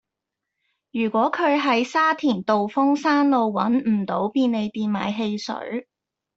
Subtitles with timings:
[0.91, 5.87] 如果佢喺沙田道風山路搵唔到便利店買汽水